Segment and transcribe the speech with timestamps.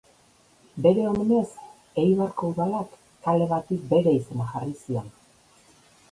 [0.85, 1.49] Bere omenez
[2.03, 2.95] Eibarko Udalak
[3.27, 5.13] kale bati bere izena jarri zion.